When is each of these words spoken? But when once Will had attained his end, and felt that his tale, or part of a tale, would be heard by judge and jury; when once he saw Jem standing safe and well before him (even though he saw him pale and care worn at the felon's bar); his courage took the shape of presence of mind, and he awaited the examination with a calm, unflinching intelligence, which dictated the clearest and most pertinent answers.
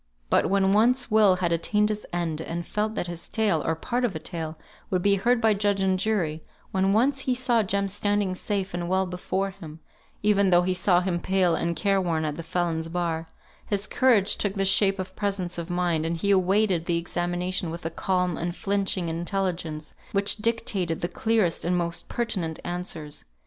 But 0.31 0.47
when 0.47 0.73
once 0.73 1.11
Will 1.11 1.35
had 1.35 1.51
attained 1.51 1.89
his 1.89 2.07
end, 2.11 2.41
and 2.41 2.65
felt 2.65 2.95
that 2.95 3.05
his 3.05 3.27
tale, 3.27 3.61
or 3.63 3.75
part 3.75 4.03
of 4.03 4.15
a 4.15 4.19
tale, 4.19 4.57
would 4.89 5.03
be 5.03 5.13
heard 5.13 5.39
by 5.39 5.53
judge 5.53 5.79
and 5.79 5.99
jury; 5.99 6.43
when 6.71 6.91
once 6.91 7.19
he 7.19 7.35
saw 7.35 7.61
Jem 7.61 7.87
standing 7.87 8.33
safe 8.33 8.73
and 8.73 8.89
well 8.89 9.05
before 9.05 9.51
him 9.51 9.79
(even 10.23 10.49
though 10.49 10.63
he 10.63 10.73
saw 10.73 11.01
him 11.01 11.19
pale 11.19 11.53
and 11.53 11.75
care 11.75 12.01
worn 12.01 12.25
at 12.25 12.35
the 12.35 12.41
felon's 12.41 12.89
bar); 12.89 13.29
his 13.67 13.85
courage 13.85 14.37
took 14.37 14.55
the 14.55 14.65
shape 14.65 14.97
of 14.97 15.15
presence 15.15 15.59
of 15.59 15.69
mind, 15.69 16.03
and 16.03 16.17
he 16.17 16.31
awaited 16.31 16.87
the 16.87 16.97
examination 16.97 17.69
with 17.69 17.85
a 17.85 17.91
calm, 17.91 18.39
unflinching 18.39 19.07
intelligence, 19.07 19.93
which 20.13 20.37
dictated 20.37 21.01
the 21.01 21.07
clearest 21.07 21.63
and 21.63 21.77
most 21.77 22.09
pertinent 22.09 22.59
answers. 22.63 23.25